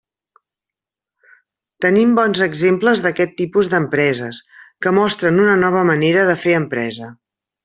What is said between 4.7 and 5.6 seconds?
que mostren una